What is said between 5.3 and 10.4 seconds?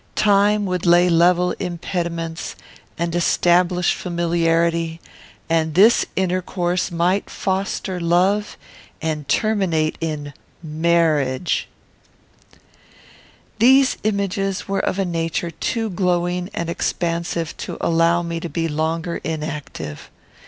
and this intercourse might foster love and terminate in